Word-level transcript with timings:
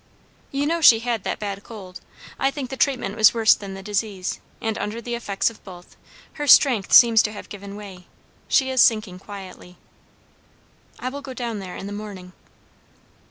"You 0.49 0.65
know 0.65 0.81
she 0.81 1.01
had 1.01 1.23
that 1.25 1.37
bad 1.37 1.63
cold. 1.63 2.01
I 2.39 2.49
think 2.49 2.71
the 2.71 2.75
treatment 2.75 3.15
was 3.15 3.35
worse 3.35 3.53
than 3.53 3.75
the 3.75 3.83
disease; 3.83 4.39
and 4.59 4.75
under 4.79 4.99
the 4.99 5.13
effects 5.13 5.51
of 5.51 5.63
both, 5.63 5.95
her 6.41 6.47
strength 6.47 6.91
seems 6.91 7.21
to 7.21 7.31
have 7.31 7.49
given 7.49 7.75
way. 7.75 8.07
She 8.47 8.71
is 8.71 8.81
sinking 8.81 9.19
quietly." 9.19 9.77
"I 10.97 11.09
will 11.09 11.21
go 11.21 11.35
down 11.35 11.59
there 11.59 11.75
in 11.75 11.85
the 11.85 11.93
morning." 11.93 12.33